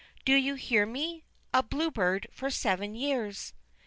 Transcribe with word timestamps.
Do 0.25 0.33
you 0.33 0.55
hear 0.55 0.87
me? 0.87 1.25
a 1.53 1.61
Blue 1.61 1.91
Bird 1.91 2.25
for 2.31 2.49
seven 2.49 2.95
years.' 2.95 3.53